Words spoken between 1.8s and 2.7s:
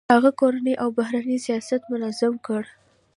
منظم کړ.